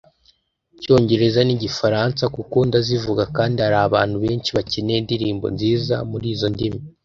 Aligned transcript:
Icyongereza 0.77 1.41
n’Igifaransa) 1.43 2.23
kuko 2.35 2.57
ndazivuga 2.67 3.23
kandi 3.37 3.57
hari 3.65 3.77
abantu 3.87 4.15
benshi 4.25 4.49
bakeneye 4.57 4.97
indirimbo 4.99 5.45
nziza 5.55 5.95
muri 6.11 6.27
izo 6.35 6.47
ndimi 6.55 6.79